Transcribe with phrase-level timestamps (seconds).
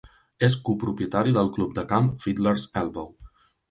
[0.47, 3.19] És copropietari del club de camp Fiddler's Elbow.